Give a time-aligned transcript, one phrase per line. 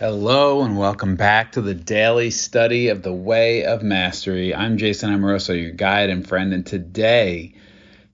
[0.00, 4.54] Hello and welcome back to the daily study of the way of mastery.
[4.54, 7.52] I'm Jason Amoroso, your guide and friend, and today,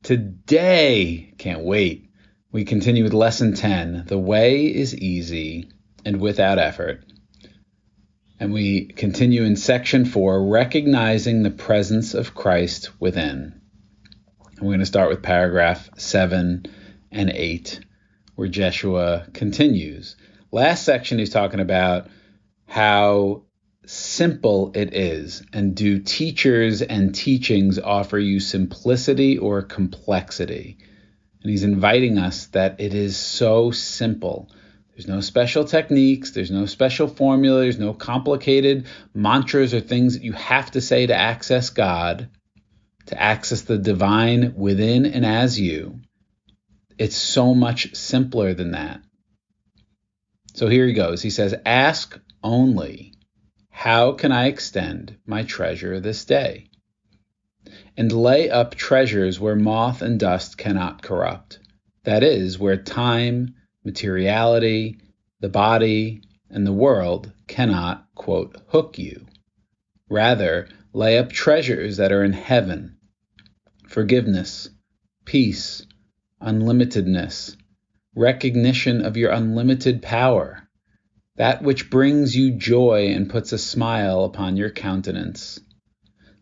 [0.03, 2.11] today, can't wait,
[2.51, 5.71] we continue with lesson 10 The way is easy
[6.05, 7.05] and without effort.
[8.41, 13.61] And we continue in section 4 recognizing the presence of Christ within.
[14.57, 16.67] And we're going to start with paragraph 7
[17.13, 17.79] and 8,
[18.35, 20.17] where Jeshua continues.
[20.53, 22.09] Last section, he's talking about
[22.67, 23.43] how
[23.85, 30.79] simple it is, and do teachers and teachings offer you simplicity or complexity?
[31.43, 34.51] And he's inviting us that it is so simple.
[34.93, 40.25] There's no special techniques, there's no special formula, there's no complicated mantras or things that
[40.25, 42.31] you have to say to access God,
[43.07, 46.01] to access the divine within and as you.
[46.99, 49.03] It's so much simpler than that.
[50.57, 51.21] So here he goes.
[51.21, 53.13] He says, Ask only,
[53.69, 56.71] how can I extend my treasure this day?
[57.95, 61.59] And lay up treasures where moth and dust cannot corrupt.
[62.05, 64.99] That is, where time, materiality,
[65.41, 69.27] the body, and the world cannot, quote, hook you.
[70.09, 72.97] Rather, lay up treasures that are in heaven
[73.89, 74.71] forgiveness,
[75.27, 75.85] peace,
[76.41, 77.57] unlimitedness,
[78.17, 80.67] recognition of your unlimited power,
[81.37, 85.61] that which brings you joy and puts a smile upon your countenance.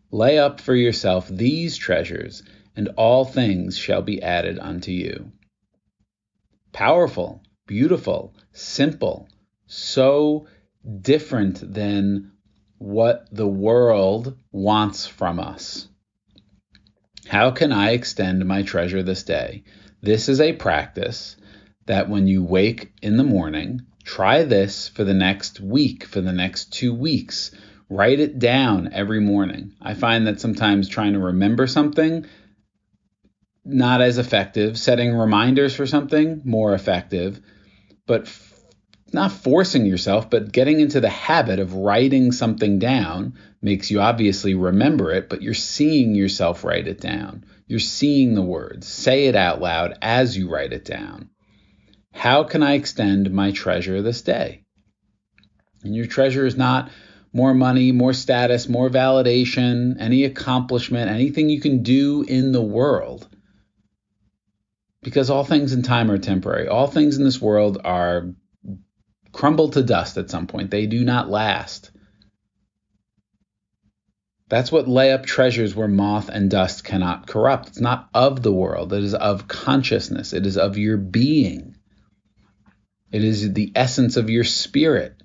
[0.09, 2.43] Lay up for yourself these treasures,
[2.77, 5.31] and all things shall be added unto you.
[6.71, 9.27] Powerful, beautiful, simple,
[9.67, 10.47] so
[11.01, 12.31] different than
[12.77, 15.89] what the world wants from us.
[17.27, 19.63] How can I extend my treasure this day?
[20.01, 21.35] This is a practice
[21.85, 26.33] that when you wake in the morning, try this for the next week, for the
[26.33, 27.51] next two weeks.
[27.89, 29.73] Write it down every morning.
[29.81, 32.25] I find that sometimes trying to remember something
[33.65, 37.41] not as effective, setting reminders for something more effective,
[38.05, 38.53] but f-
[39.11, 44.53] not forcing yourself, but getting into the habit of writing something down makes you obviously
[44.53, 47.43] remember it, but you're seeing yourself write it down.
[47.67, 48.87] You're seeing the words.
[48.87, 51.29] Say it out loud as you write it down.
[52.15, 54.63] How can I extend my treasure this day?
[55.83, 56.89] And your treasure is not
[57.33, 63.27] more money, more status, more validation, any accomplishment, anything you can do in the world.
[65.03, 66.69] Because all things in time are temporary.
[66.69, 68.33] All things in this world are
[69.33, 70.71] crumbled to dust at some point.
[70.71, 71.91] They do not last.
[74.47, 77.67] That's what lay up treasures where moth and dust cannot corrupt.
[77.67, 81.74] It's not of the world, it is of consciousness, it is of your being.
[83.15, 85.15] It is the essence of your spirit.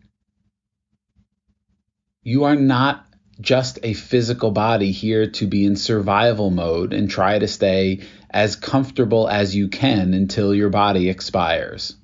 [2.22, 3.04] You are not
[3.40, 8.54] just a physical body here to be in survival mode and try to stay as
[8.54, 11.96] comfortable as you can until your body expires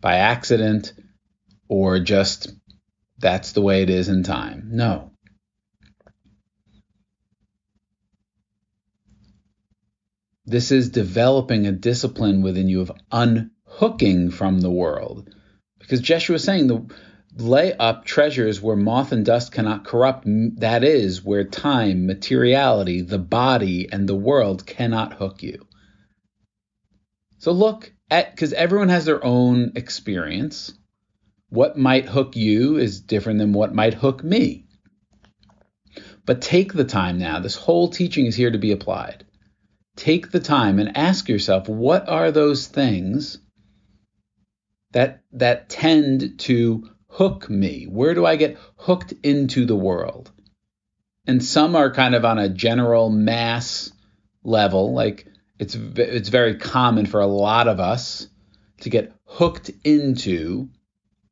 [0.00, 0.92] by accident
[1.68, 2.52] or just
[3.16, 4.70] that's the way it is in time.
[4.72, 5.12] No.
[10.46, 15.34] This is developing a discipline within you of un hooking from the world.
[15.78, 16.84] Because Jeshua is saying the
[17.36, 20.26] lay up treasures where moth and dust cannot corrupt,
[20.60, 25.66] that is, where time, materiality, the body, and the world cannot hook you.
[27.38, 30.72] So look at, because everyone has their own experience.
[31.48, 34.66] What might hook you is different than what might hook me.
[36.26, 37.40] But take the time now.
[37.40, 39.24] This whole teaching is here to be applied.
[39.96, 43.38] Take the time and ask yourself what are those things
[44.92, 47.84] that that tend to hook me.
[47.84, 50.30] Where do I get hooked into the world?
[51.26, 53.92] And some are kind of on a general mass
[54.42, 55.26] level, like
[55.58, 58.26] it's it's very common for a lot of us
[58.80, 60.70] to get hooked into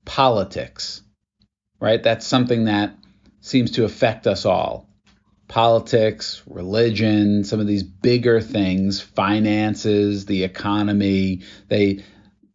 [0.05, 1.03] politics.
[1.81, 2.03] Right?
[2.03, 2.97] That's something that
[3.41, 4.89] seems to affect us all.
[5.47, 12.05] Politics, religion, some of these bigger things, finances, the economy, they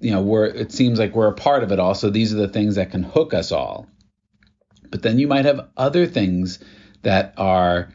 [0.04, 2.38] you know we're it seems like we're a part of it all so these are
[2.38, 3.88] the things that can hook us all.
[4.92, 6.60] But then you might have other things
[7.02, 7.90] that are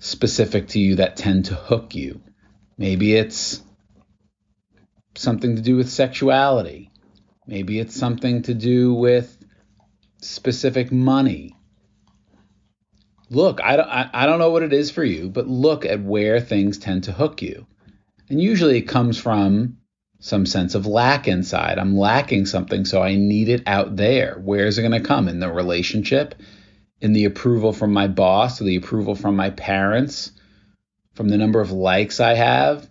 [0.00, 2.20] specific to you that tend to hook you.
[2.76, 3.62] Maybe it's
[5.14, 6.90] something to do with sexuality.
[7.46, 9.38] Maybe it's something to do with
[10.20, 11.56] specific money.
[13.30, 16.02] Look I don't, I, I don't know what it is for you but look at
[16.02, 17.66] where things tend to hook you.
[18.28, 19.78] And usually it comes from
[20.26, 21.78] some sense of lack inside.
[21.78, 24.40] I'm lacking something, so I need it out there.
[24.42, 25.28] Where is it going to come?
[25.28, 26.34] In the relationship?
[27.00, 30.32] In the approval from my boss, or the approval from my parents,
[31.14, 32.90] from the number of likes I have?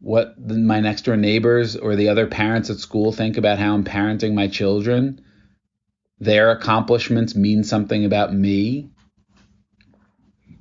[0.00, 3.84] What my next door neighbors or the other parents at school think about how I'm
[3.84, 5.20] parenting my children?
[6.20, 8.88] Their accomplishments mean something about me?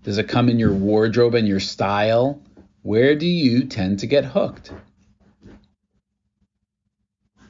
[0.03, 2.41] Does it come in your wardrobe and your style?
[2.81, 4.73] Where do you tend to get hooked?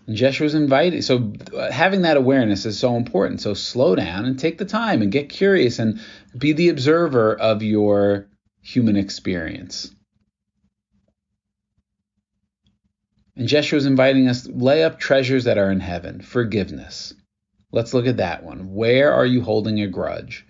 [0.07, 1.01] And Jeshua's inviting.
[1.01, 3.41] So uh, having that awareness is so important.
[3.41, 6.01] So slow down and take the time and get curious and
[6.37, 8.27] be the observer of your
[8.61, 9.93] human experience.
[13.35, 17.13] And Jeshua's inviting us lay up treasures that are in heaven, forgiveness.
[17.71, 18.73] Let's look at that one.
[18.73, 20.45] Where are you holding a grudge?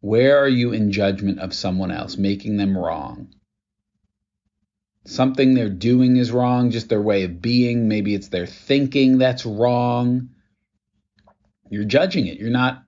[0.00, 3.34] Where are you in judgment of someone else, making them wrong?
[5.08, 7.88] Something they're doing is wrong, just their way of being.
[7.88, 10.30] Maybe it's their thinking that's wrong.
[11.70, 12.38] You're judging it.
[12.38, 12.82] You're not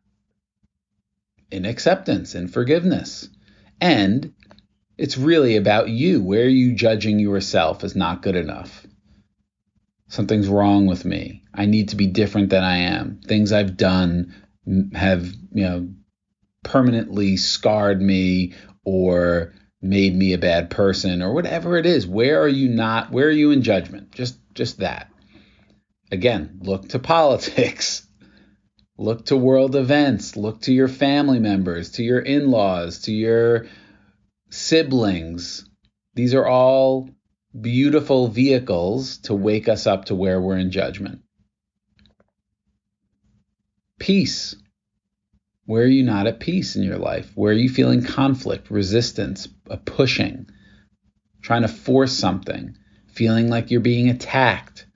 [1.51, 3.29] in acceptance and forgiveness.
[3.81, 4.35] And
[4.99, 6.23] it's really about you.
[6.23, 8.87] Where are you judging yourself as not good enough?
[10.09, 11.45] Something's wrong with me.
[11.55, 13.21] I need to be different than I am.
[13.25, 14.35] Things I've done
[14.93, 15.89] have, you know,
[16.65, 22.49] permanently scarred me or made me a bad person or whatever it is where are
[22.49, 24.13] you not where are you in judgment?
[24.13, 25.11] Just just that.
[26.13, 28.07] Again look to politics.
[28.99, 30.37] Look to world events.
[30.37, 33.67] Look to your family members to your in-laws to your
[34.51, 35.67] siblings.
[36.15, 37.09] These are all
[37.59, 41.23] beautiful vehicles to wake us up to where we're in judgment.
[43.99, 44.55] Peace
[45.67, 47.31] where are you not at peace in your life?
[47.35, 50.49] Where are you feeling conflict, resistance, a pushing,
[51.43, 52.77] trying to force something,
[53.07, 54.87] feeling like you're being attacked?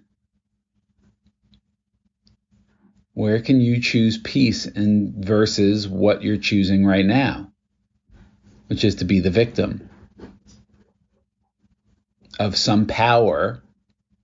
[3.13, 7.53] Where can you choose peace versus what you're choosing right now,
[8.67, 9.89] which is to be the victim
[12.41, 13.63] of some power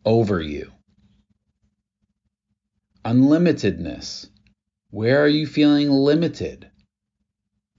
[0.05, 0.73] over you?
[3.05, 4.30] Unlimitedness
[4.91, 6.71] where are you feeling limited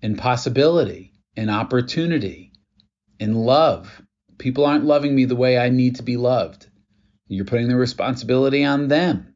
[0.02, 2.54] in possibility, in opportunity,
[3.20, 4.02] in love?
[4.38, 6.68] People aren't loving me the way I need to be loved.
[7.28, 9.36] You're putting the responsibility on them.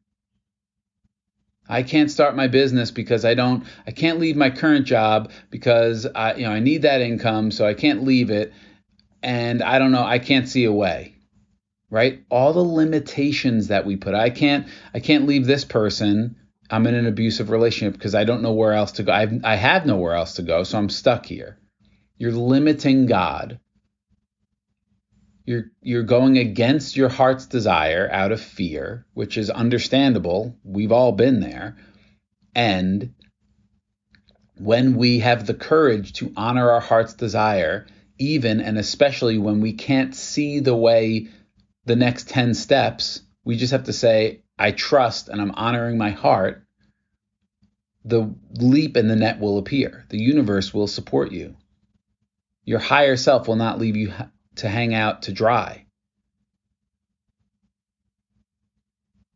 [1.68, 6.06] I can't start my business because I don't I can't leave my current job because
[6.06, 8.52] I you know I need that income so I can't leave it
[9.22, 11.14] and I don't know I can't see a way.
[11.88, 12.24] Right?
[12.30, 14.14] All the limitations that we put.
[14.14, 16.36] I can't I can't leave this person
[16.70, 19.12] I'm in an abusive relationship because I don't know where else to go.
[19.12, 21.58] I've, I have nowhere else to go, so I'm stuck here.
[22.18, 23.60] You're limiting God.
[25.44, 30.58] You're you're going against your heart's desire out of fear, which is understandable.
[30.64, 31.76] We've all been there.
[32.54, 33.14] And
[34.58, 37.86] when we have the courage to honor our heart's desire,
[38.18, 41.28] even and especially when we can't see the way
[41.84, 46.10] the next 10 steps, we just have to say, I trust and I'm honoring my
[46.10, 46.62] heart,
[48.04, 50.04] the leap in the net will appear.
[50.08, 51.56] The universe will support you.
[52.64, 54.12] Your higher self will not leave you
[54.56, 55.86] to hang out to dry.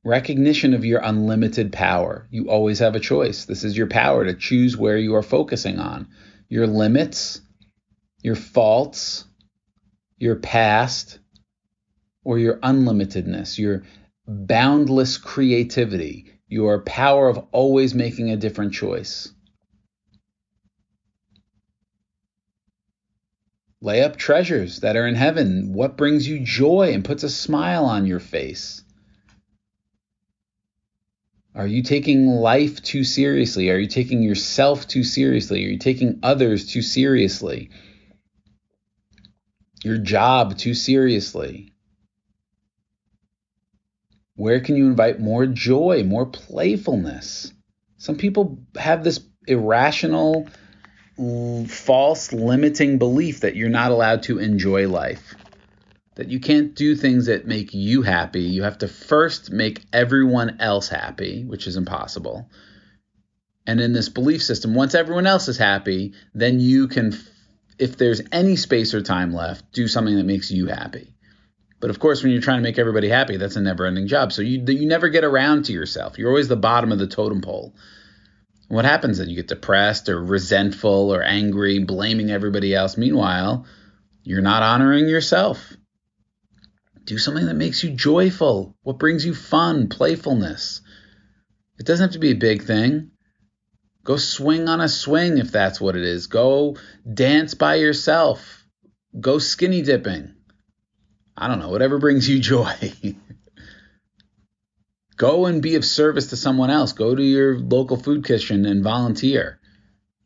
[0.02, 2.26] Recognition of your unlimited power.
[2.30, 3.44] You always have a choice.
[3.44, 6.08] This is your power to choose where you are focusing on
[6.48, 7.40] your limits,
[8.22, 9.24] your faults,
[10.16, 11.18] your past,
[12.24, 13.82] or your unlimitedness, your
[14.26, 19.32] boundless creativity, your power of always making a different choice.
[23.82, 25.72] Lay up treasures that are in heaven.
[25.72, 28.82] What brings you joy and puts a smile on your face?
[31.54, 33.70] Are you taking life too seriously?
[33.70, 35.64] Are you taking yourself too seriously?
[35.64, 37.70] Are you taking others too seriously?
[39.82, 41.72] Your job too seriously?
[44.40, 47.52] Where can you invite more joy, more playfulness?
[47.98, 50.48] Some people have this irrational,
[51.68, 55.34] false, limiting belief that you're not allowed to enjoy life,
[56.14, 58.40] that you can't do things that make you happy.
[58.40, 62.48] You have to first make everyone else happy, which is impossible.
[63.66, 67.14] And in this belief system, once everyone else is happy, then you can,
[67.78, 71.12] if there's any space or time left, do something that makes you happy.
[71.80, 74.32] But of course, when you're trying to make everybody happy, that's a never-ending job.
[74.32, 76.18] So you you never get around to yourself.
[76.18, 77.74] You're always the bottom of the totem pole.
[78.68, 79.28] What happens then?
[79.28, 82.96] You get depressed or resentful or angry, blaming everybody else.
[82.96, 83.66] Meanwhile,
[84.22, 85.72] you're not honoring yourself.
[87.04, 90.82] Do something that makes you joyful, what brings you fun, playfulness.
[91.78, 93.10] It doesn't have to be a big thing.
[94.04, 96.26] Go swing on a swing if that's what it is.
[96.26, 96.76] Go
[97.12, 98.64] dance by yourself.
[99.18, 100.34] Go skinny dipping.
[101.40, 102.74] I don't know, whatever brings you joy.
[105.16, 106.92] Go and be of service to someone else.
[106.92, 109.58] Go to your local food kitchen and volunteer.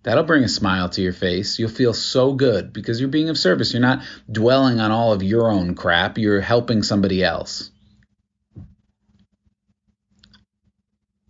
[0.03, 1.59] That'll bring a smile to your face.
[1.59, 3.73] You'll feel so good because you're being of service.
[3.73, 7.71] You're not dwelling on all of your own crap, you're helping somebody else.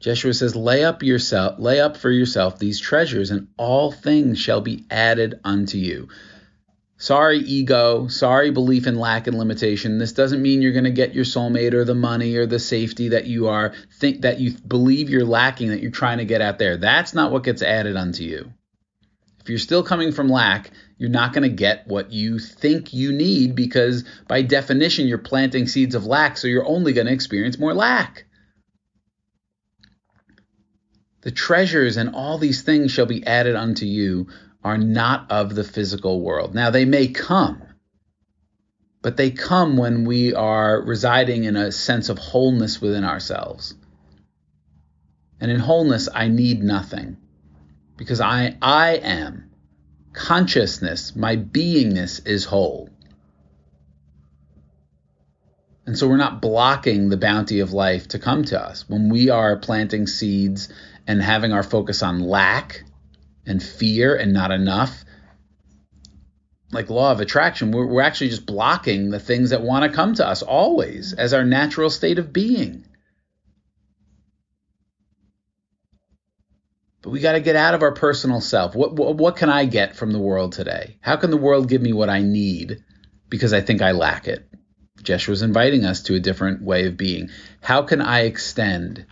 [0.00, 4.60] Jeshua says, Lay up yourself, lay up for yourself these treasures, and all things shall
[4.60, 6.08] be added unto you.
[7.04, 8.08] Sorry, ego.
[8.08, 9.98] Sorry, belief in lack and limitation.
[9.98, 13.10] This doesn't mean you're going to get your soulmate or the money or the safety
[13.10, 16.58] that you are think that you believe you're lacking that you're trying to get out
[16.58, 16.78] there.
[16.78, 18.54] That's not what gets added unto you.
[19.42, 23.12] If you're still coming from lack, you're not going to get what you think you
[23.12, 27.58] need because by definition you're planting seeds of lack, so you're only going to experience
[27.58, 28.24] more lack.
[31.20, 34.28] The treasures and all these things shall be added unto you
[34.64, 36.54] are not of the physical world.
[36.54, 37.62] Now, they may come,
[39.02, 43.74] but they come when we are residing in a sense of wholeness within ourselves.
[45.40, 47.18] And in wholeness, I need nothing
[47.98, 49.50] because I, I am.
[50.14, 52.88] Consciousness, my beingness is whole.
[55.86, 58.88] And so we're not blocking the bounty of life to come to us.
[58.88, 60.72] When we are planting seeds
[61.06, 62.84] and having our focus on lack,
[63.46, 65.04] and fear and not enough
[66.74, 70.14] like law of attraction we're, we're actually just blocking the things that want to come
[70.14, 72.84] to us always as our natural state of being.
[77.00, 78.74] But we got to get out of our personal self.
[78.74, 80.96] What, what what can i get from the world today?
[81.00, 82.82] How can the world give me what i need
[83.28, 84.48] because i think i lack it?
[85.02, 87.28] Jeshua's inviting us to a different way of being.
[87.60, 89.06] How can i extend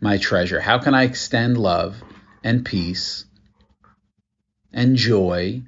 [0.00, 0.60] my treasure?
[0.60, 2.02] How can i extend love
[2.42, 3.24] and peace
[4.72, 5.62] and joy.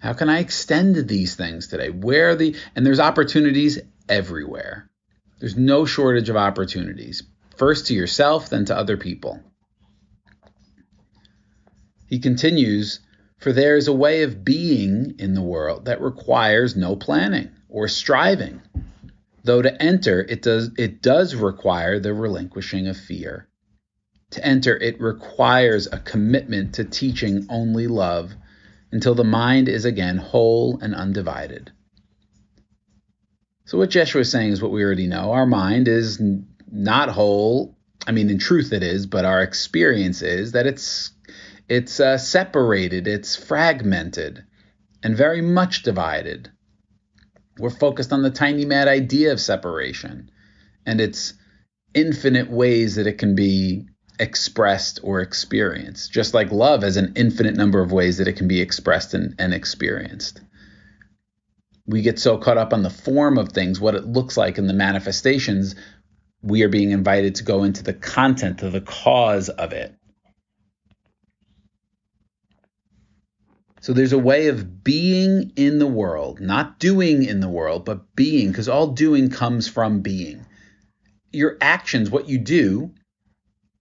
[0.00, 1.90] How can I extend these things today?
[1.90, 4.88] Where the and there's opportunities everywhere.
[5.40, 7.22] There's no shortage of opportunities.
[7.56, 9.42] First to yourself, then to other people.
[12.06, 13.00] He continues,
[13.38, 17.88] for there is a way of being in the world that requires no planning or
[17.88, 18.62] striving.
[19.44, 23.48] Though to enter it does it does require the relinquishing of fear.
[24.32, 28.34] To enter, it requires a commitment to teaching only love
[28.92, 31.72] until the mind is again whole and undivided.
[33.64, 35.32] So, what Jeshua is saying is what we already know.
[35.32, 36.20] Our mind is
[36.70, 37.76] not whole.
[38.06, 41.10] I mean, in truth, it is, but our experience is that it's
[41.68, 44.44] it's uh, separated, it's fragmented,
[45.02, 46.50] and very much divided.
[47.58, 50.30] We're focused on the tiny mad idea of separation
[50.86, 51.34] and its
[51.92, 53.86] infinite ways that it can be
[54.18, 58.48] expressed or experienced, just like love has an infinite number of ways that it can
[58.48, 60.40] be expressed and, and experienced.
[61.86, 64.66] We get so caught up on the form of things, what it looks like in
[64.66, 65.74] the manifestations,
[66.42, 69.94] we are being invited to go into the content, to the cause of it.
[73.80, 78.14] So there's a way of being in the world, not doing in the world, but
[78.14, 80.44] being, because all doing comes from being.
[81.32, 82.92] Your actions, what you do,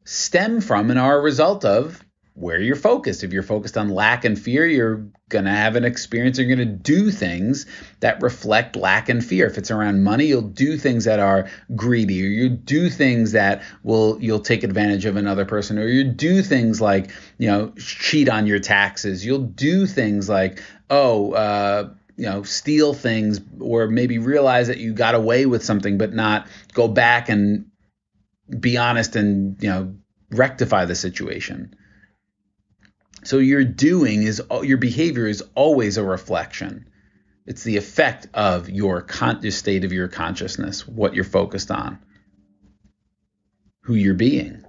[0.08, 2.02] stem from and are a result of
[2.34, 3.24] where you're focused.
[3.24, 6.38] If you're focused on lack and fear, you're going to have an experience.
[6.38, 7.66] You're going to do things
[8.00, 9.48] that reflect lack and fear.
[9.48, 13.64] If it's around money, you'll do things that are greedy, or you do things that
[13.84, 18.30] will you'll take advantage of another person, or you do things like you know cheat
[18.30, 19.26] on your taxes.
[19.26, 21.34] You'll do things like oh.
[21.34, 26.14] Uh, you know, steal things or maybe realize that you got away with something, but
[26.14, 27.70] not go back and
[28.50, 29.96] be honest and you know
[30.32, 31.76] rectify the situation.
[33.24, 36.88] So your doing is your behavior is always a reflection.
[37.46, 42.00] It's the effect of your con- state of your consciousness, what you're focused on,
[43.82, 44.64] who you're being.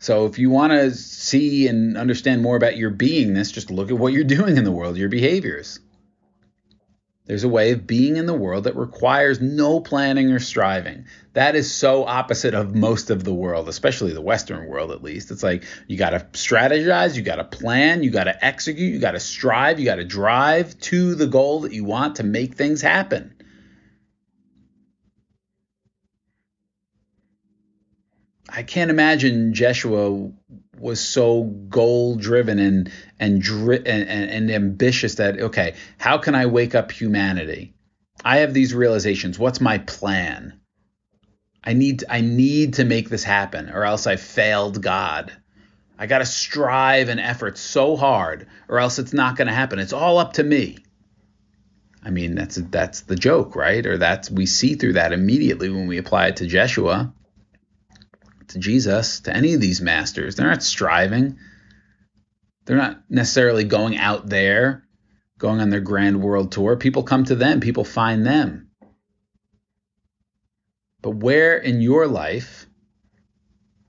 [0.00, 3.98] So if you want to see and understand more about your beingness, just look at
[3.98, 5.78] what you're doing in the world, your behaviors.
[7.24, 11.04] There's a way of being in the world that requires no planning or striving.
[11.34, 15.30] That is so opposite of most of the world, especially the Western world at least.
[15.30, 18.98] It's like you got to strategize, you got to plan, you got to execute, you
[18.98, 22.54] got to strive, you got to drive to the goal that you want to make
[22.54, 23.32] things happen.
[28.54, 30.30] I can't imagine Jeshua
[30.78, 36.34] was so goal driven and and, dri- and and and ambitious that okay, how can
[36.34, 37.74] I wake up humanity?
[38.24, 39.38] I have these realizations.
[39.38, 40.60] What's my plan?
[41.64, 45.32] I need I need to make this happen or else I failed God.
[45.98, 49.78] I got to strive and effort so hard or else it's not going to happen.
[49.78, 50.78] It's all up to me.
[52.04, 53.86] I mean, that's that's the joke, right?
[53.86, 57.14] Or that's we see through that immediately when we apply it to Jeshua,
[58.52, 60.36] to Jesus, to any of these masters.
[60.36, 61.38] They're not striving.
[62.64, 64.84] They're not necessarily going out there,
[65.38, 66.76] going on their grand world tour.
[66.76, 68.68] People come to them, people find them.
[71.02, 72.66] But where in your life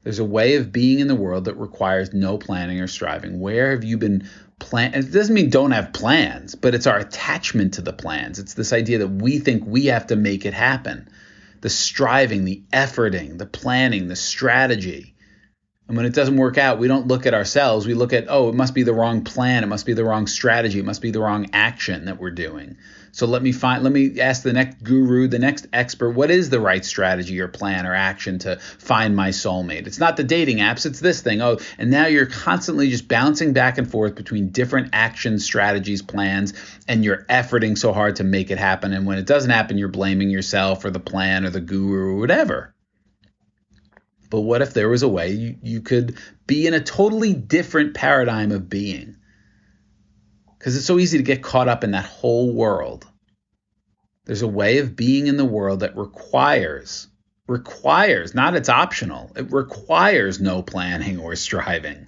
[0.03, 3.39] there's a way of being in the world that requires no planning or striving?
[3.39, 4.27] Where have you been
[4.60, 4.96] plan?
[4.96, 8.39] It doesn't mean don't have plans, but it's our attachment to the plans.
[8.39, 11.08] It's this idea that we think we have to make it happen.
[11.63, 15.15] The striving, the efforting, the planning, the strategy.
[15.88, 17.88] And when it doesn't work out, we don't look at ourselves.
[17.88, 19.63] We look at, oh, it must be the wrong plan.
[19.63, 20.79] It must be the wrong strategy.
[20.79, 22.75] It must be the wrong action that we're doing.
[23.13, 26.50] So let me find, let me ask the next guru, the next expert, what is
[26.50, 29.86] the right strategy or plan or action to find my soulmate?
[29.86, 31.39] It's not the dating apps, it's this thing.
[31.39, 36.55] Oh, and now you're constantly just bouncing back and forth between different actions, strategies, plans,
[36.88, 38.93] and you're efforting so hard to make it happen.
[38.93, 42.20] And when it doesn't happen, you're blaming yourself or the plan or the guru or
[42.20, 42.74] whatever.
[44.32, 46.17] But what if there was a way you, you could
[46.48, 49.17] be in a totally different paradigm of being?
[50.63, 53.05] Because it's so easy to get caught up in that whole world.
[54.24, 57.10] There's a way of being in the world that requires,
[57.50, 62.08] requires, not it's optional, it requires no planning or striving.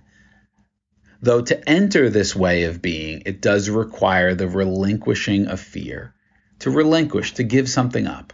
[1.21, 6.13] Though to enter this way of being, it does require the relinquishing of fear,
[6.59, 8.31] to relinquish, to give something up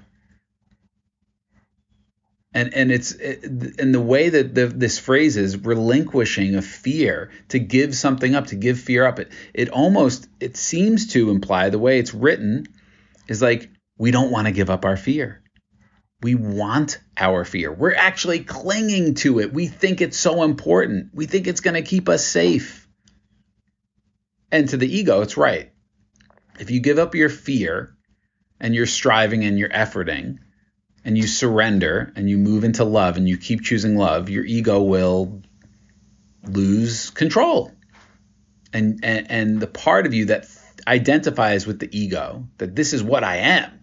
[2.54, 7.60] and and it's in the way that the, this phrase is relinquishing a fear to
[7.60, 11.80] give something up to give fear up it it almost it seems to imply the
[11.80, 12.66] way it's written
[13.28, 15.44] is like we don't want to give up our fear.
[16.24, 17.72] We want our fear.
[17.72, 19.54] We're actually clinging to it.
[19.54, 21.12] We think it's so important.
[21.14, 22.88] We think it's going to keep us safe.
[24.52, 25.72] And to the ego it's right.
[26.60, 27.96] If you give up your fear
[28.60, 30.40] and you're striving and you're efforting
[31.04, 34.82] and you surrender and you move into love and you keep choosing love, your ego
[34.82, 35.42] will
[36.44, 37.72] lose control.
[38.74, 40.48] And, and, and the part of you that
[40.88, 43.82] identifies with the ego, that this is what I am,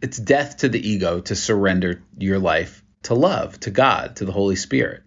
[0.00, 4.32] it's death to the ego to surrender your life to love, to God, to the
[4.32, 5.02] Holy Spirit,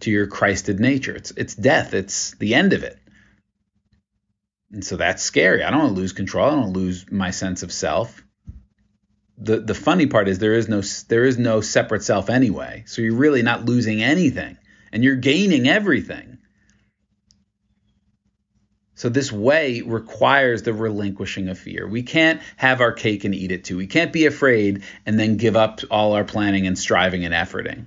[0.00, 1.14] to your Christed nature.
[1.14, 2.98] It's, it's death, it's the end of it.
[4.72, 5.62] And so that's scary.
[5.62, 6.46] I don't want to lose control.
[6.46, 8.22] I don't want to lose my sense of self
[9.38, 12.84] the the funny part is there is no there is no separate self anyway.
[12.86, 14.56] So you're really not losing anything
[14.92, 16.38] and you're gaining everything.
[18.94, 21.86] So this way requires the relinquishing of fear.
[21.86, 23.76] We can't have our cake and eat it too.
[23.76, 27.84] We can't be afraid and then give up all our planning and striving and efforting.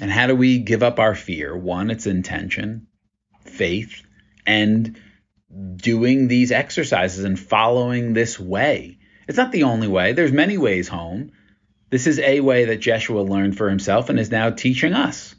[0.00, 1.56] And how do we give up our fear?
[1.56, 2.86] One, it's intention,
[3.44, 4.02] faith,
[4.46, 4.96] and
[5.76, 8.98] doing these exercises and following this way.
[9.28, 10.12] It's not the only way.
[10.12, 11.32] There's many ways home.
[11.90, 15.34] This is a way that Jeshua learned for himself and is now teaching us.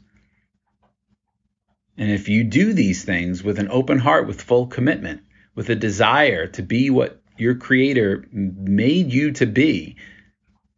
[1.96, 5.22] And if you do these things with an open heart, with full commitment,
[5.54, 9.96] with a desire to be what your creator made you to be,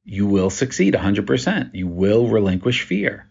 [0.05, 1.75] you will succeed 100%.
[1.75, 3.29] You will relinquish fear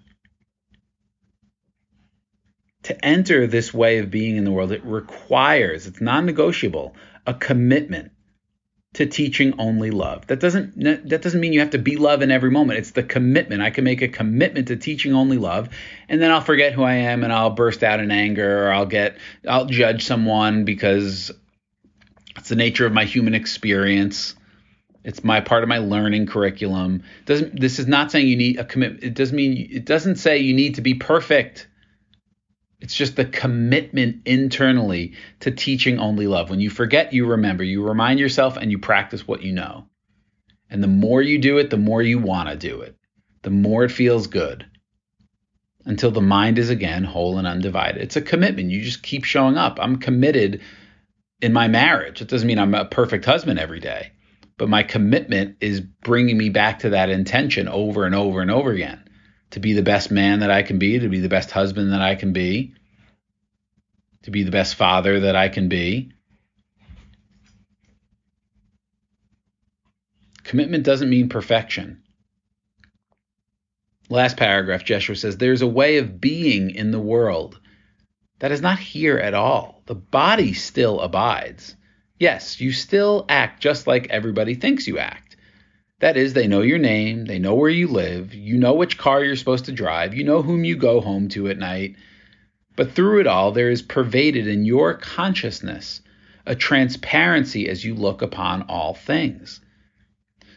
[2.86, 6.96] to enter this way of being in the world, it requires, it's non negotiable,
[7.26, 8.12] a commitment
[8.94, 10.28] to teaching only love.
[10.28, 12.80] That doesn't that doesn't mean you have to be love in every moment.
[12.80, 13.64] It's the commitment.
[13.64, 15.70] I can make a commitment to teaching only love,
[16.08, 18.86] and then I'll forget who I am and I'll burst out in anger or I'll
[18.86, 19.18] get
[19.48, 21.32] I'll judge someone because
[22.38, 24.36] it's the nature of my human experience.
[25.04, 27.04] It's my part of my learning curriculum.
[27.26, 29.04] Doesn't this is not saying you need a commitment.
[29.04, 31.68] It doesn't mean it doesn't say you need to be perfect.
[32.82, 36.50] It's just the commitment internally to teaching only love.
[36.50, 37.64] When you forget, you remember.
[37.64, 39.88] You remind yourself and you practice what you know.
[40.70, 42.98] And the more you do it, the more you want to do it,
[43.44, 44.66] the more it feels good
[45.86, 48.02] until the mind is again whole and undivided.
[48.02, 48.72] It's a commitment.
[48.72, 49.78] You just keep showing up.
[49.80, 50.62] I'm committed
[51.42, 52.22] in my marriage.
[52.22, 54.12] It doesn't mean I'm a perfect husband every day,
[54.58, 58.72] but my commitment is bringing me back to that intention over and over and over
[58.72, 59.05] again
[59.56, 62.02] to be the best man that I can be, to be the best husband that
[62.02, 62.74] I can be,
[64.24, 66.12] to be the best father that I can be.
[70.44, 72.04] Commitment doesn't mean perfection.
[74.10, 77.58] Last paragraph, Jeshua says, There's a way of being in the world
[78.40, 79.84] that is not here at all.
[79.86, 81.78] The body still abides.
[82.20, 85.35] Yes, you still act just like everybody thinks you act.
[86.06, 89.24] That is, they know your name, they know where you live, you know which car
[89.24, 91.96] you're supposed to drive, you know whom you go home to at night.
[92.76, 96.02] But through it all, there is pervaded in your consciousness
[96.46, 99.62] a transparency as you look upon all things.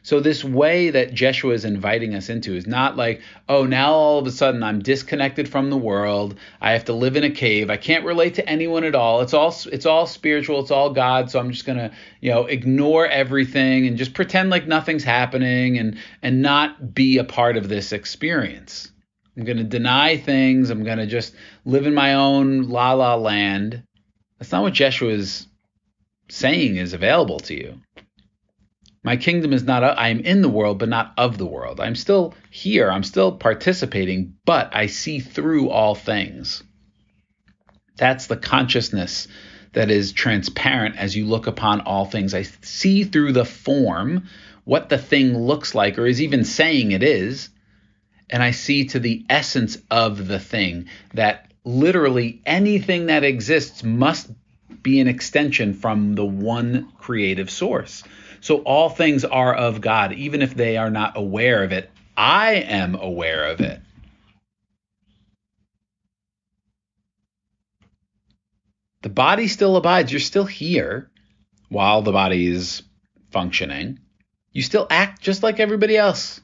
[0.03, 4.19] So this way that Jeshua is inviting us into is not like, oh, now all
[4.19, 6.39] of a sudden I'm disconnected from the world.
[6.61, 7.71] I have to live in a cave.
[7.71, 9.21] I can't relate to anyone at all.
[9.21, 10.61] It's all it's all spiritual.
[10.61, 11.31] It's all God.
[11.31, 15.99] So I'm just gonna, you know, ignore everything and just pretend like nothing's happening and
[16.23, 18.91] and not be a part of this experience.
[19.37, 20.71] I'm gonna deny things.
[20.71, 21.35] I'm gonna just
[21.65, 23.83] live in my own la la land.
[24.39, 25.47] That's not what Jeshua is
[26.29, 27.81] saying is available to you.
[29.03, 31.81] My kingdom is not, I am in the world, but not of the world.
[31.81, 36.63] I'm still here, I'm still participating, but I see through all things.
[37.97, 39.29] That's the consciousness
[39.73, 42.35] that is transparent as you look upon all things.
[42.35, 44.29] I see through the form
[44.65, 47.51] what the thing looks like or is even saying it is,
[48.29, 54.31] and I see to the essence of the thing that literally anything that exists must
[54.83, 58.05] be an extension from the one creative source.
[58.49, 61.91] So all things are of God, even if they are not aware of it.
[62.17, 63.79] I am aware of it.
[69.03, 70.11] The body still abides.
[70.11, 71.11] You're still here
[71.69, 72.83] while the body is
[73.33, 73.99] functioning.
[74.51, 76.41] You still act just like everybody else.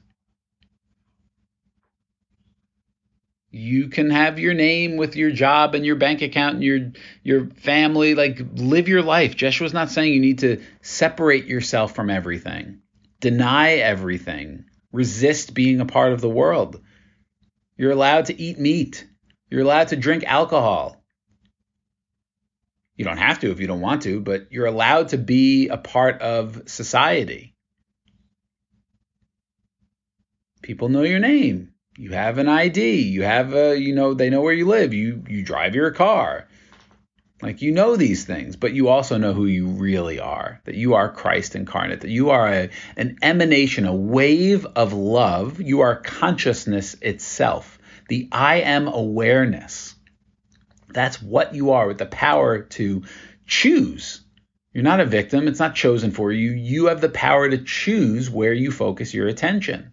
[3.54, 7.50] You can have your name with your job and your bank account and your your
[7.50, 9.36] family like live your life.
[9.36, 12.80] Jeshua's not saying you need to separate yourself from everything.
[13.20, 14.64] Deny everything.
[14.90, 16.80] Resist being a part of the world.
[17.76, 19.06] You're allowed to eat meat.
[19.50, 21.04] You're allowed to drink alcohol.
[22.96, 25.76] You don't have to if you don't want to but you're allowed to be a
[25.76, 27.54] part of society.
[30.60, 34.42] People know your name you have an ID, you have a, you know, they know
[34.42, 36.48] where you live, you you drive your car.
[37.42, 40.94] Like you know these things, but you also know who you really are, that you
[40.94, 45.60] are Christ incarnate, that you are a, an emanation, a wave of love.
[45.60, 47.78] You are consciousness itself,
[48.08, 49.94] the I am awareness.
[50.88, 53.02] That's what you are with the power to
[53.46, 54.22] choose.
[54.72, 56.50] You're not a victim, it's not chosen for you.
[56.50, 59.92] You have the power to choose where you focus your attention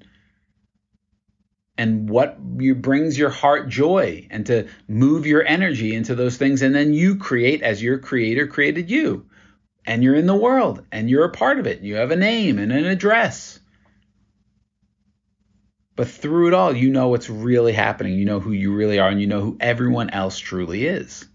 [1.81, 6.61] and what you, brings your heart joy and to move your energy into those things
[6.61, 9.25] and then you create as your creator created you.
[9.83, 11.81] And you're in the world and you're a part of it.
[11.81, 13.59] You have a name and an address.
[15.95, 18.13] But through it all you know what's really happening.
[18.13, 21.25] You know who you really are and you know who everyone else truly is.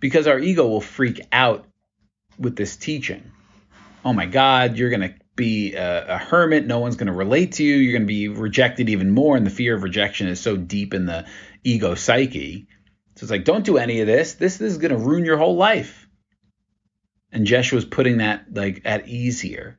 [0.00, 1.66] Because our ego will freak out
[2.36, 3.30] with this teaching.
[4.04, 6.66] Oh my god you're going to be a, a hermit.
[6.66, 7.76] No one's going to relate to you.
[7.76, 9.36] You're going to be rejected even more.
[9.36, 11.26] And the fear of rejection is so deep in the
[11.64, 12.66] ego psyche.
[13.16, 14.34] So it's like, don't do any of this.
[14.34, 16.08] This, this is going to ruin your whole life.
[17.30, 19.78] And Jeshua's putting that like at ease here.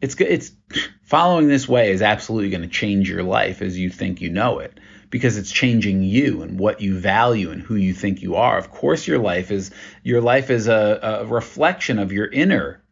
[0.00, 0.28] It's good.
[0.28, 0.52] it's
[1.02, 4.58] following this way is absolutely going to change your life as you think you know
[4.58, 8.58] it because it's changing you and what you value and who you think you are.
[8.58, 9.70] Of course, your life is
[10.02, 12.82] your life is a, a reflection of your inner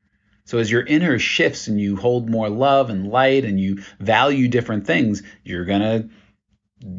[0.46, 4.48] so as your inner shifts and you hold more love and light and you value
[4.48, 6.08] different things, you're going to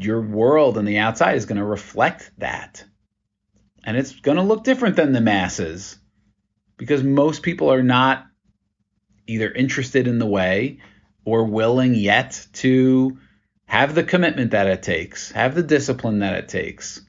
[0.00, 2.84] your world and the outside is going to reflect that.
[3.84, 5.96] And it's going to look different than the masses
[6.76, 8.26] because most people are not
[9.28, 10.80] either interested in the way
[11.24, 13.18] or willing yet to
[13.66, 17.00] have the commitment that it takes, have the discipline that it takes,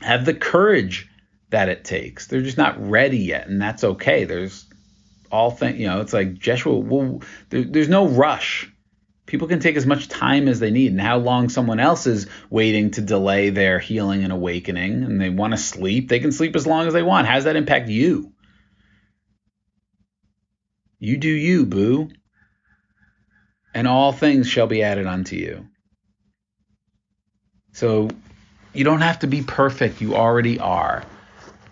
[0.00, 1.08] have the courage
[1.50, 2.26] that it takes.
[2.26, 4.24] They're just not ready yet, and that's okay.
[4.24, 4.66] There's
[5.30, 8.70] all things, you know, it's like Jeshua, well, there, there's no rush.
[9.26, 12.28] People can take as much time as they need, and how long someone else is
[12.48, 16.54] waiting to delay their healing and awakening, and they want to sleep, they can sleep
[16.54, 17.26] as long as they want.
[17.26, 18.32] How does that impact you?
[20.98, 22.08] You do you, boo.
[23.74, 25.66] And all things shall be added unto you.
[27.72, 28.08] So
[28.72, 30.00] you don't have to be perfect.
[30.00, 31.04] You already are.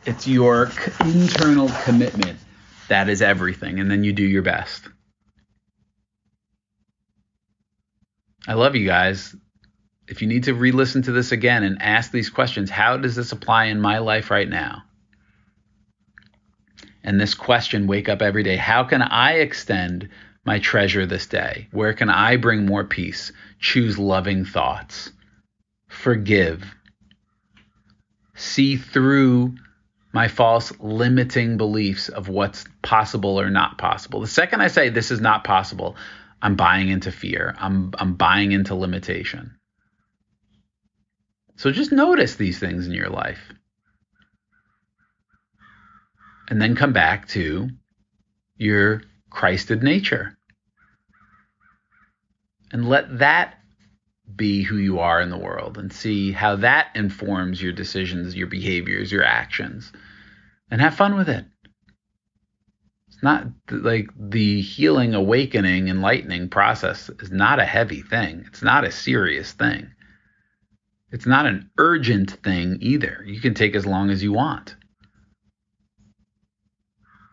[0.04, 2.38] It's your internal commitment
[2.88, 3.80] that is everything.
[3.80, 4.88] And then you do your best.
[8.46, 9.34] I love you guys.
[10.06, 13.16] If you need to re listen to this again and ask these questions, how does
[13.16, 14.82] this apply in my life right now?
[17.02, 20.08] And this question, wake up every day, how can I extend
[20.44, 21.68] my treasure this day?
[21.70, 23.32] Where can I bring more peace?
[23.60, 25.10] Choose loving thoughts.
[25.88, 26.64] Forgive.
[28.34, 29.54] See through
[30.14, 34.20] my false limiting beliefs of what's possible or not possible.
[34.20, 35.96] The second I say this is not possible,
[36.40, 37.52] I'm buying into fear.
[37.58, 39.56] I'm I'm buying into limitation.
[41.56, 43.40] So just notice these things in your life.
[46.48, 47.70] And then come back to
[48.56, 50.38] your Christed nature.
[52.70, 53.58] And let that
[54.36, 58.46] be who you are in the world and see how that informs your decisions, your
[58.46, 59.92] behaviors, your actions.
[60.70, 61.44] And have fun with it.
[63.08, 68.44] It's not like the healing, awakening, enlightening process is not a heavy thing.
[68.48, 69.92] It's not a serious thing.
[71.12, 73.22] It's not an urgent thing either.
[73.24, 74.74] You can take as long as you want.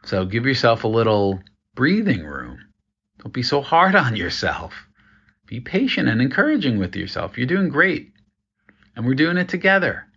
[0.03, 1.41] So give yourself a little
[1.73, 2.59] breathing room.
[3.19, 4.73] Don't be so hard on yourself.
[5.51, 7.37] Be patient and encouraging with yourself.
[7.37, 8.13] You're doing great.
[8.95, 10.07] And we're doing it together.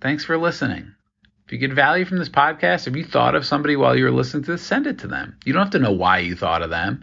[0.00, 0.94] Thanks for listening.
[1.44, 4.12] If you get value from this podcast, if you thought of somebody while you were
[4.12, 5.36] listening to this, send it to them.
[5.44, 7.02] You don't have to know why you thought of them.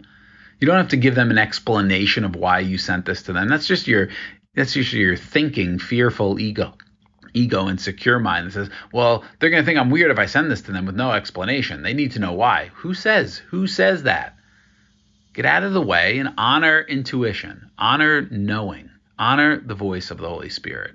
[0.58, 3.48] You don't have to give them an explanation of why you sent this to them.
[3.48, 4.08] That's just your
[4.54, 6.72] that's just your thinking, fearful ego
[7.34, 10.24] ego and secure mind that says, well, they're going to think I'm weird if I
[10.24, 11.82] send this to them with no explanation.
[11.82, 12.70] They need to know why.
[12.76, 13.38] Who says?
[13.50, 14.33] Who says that?
[15.34, 20.28] Get out of the way and honor intuition, honor knowing, honor the voice of the
[20.28, 20.92] Holy Spirit.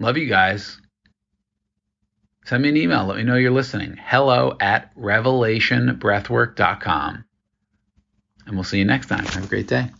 [0.00, 0.80] Love you guys.
[2.44, 3.06] Send me an email.
[3.06, 3.96] Let me know you're listening.
[3.96, 7.24] Hello at revelationbreathwork.com.
[8.46, 9.24] And we'll see you next time.
[9.24, 9.92] Have a great day.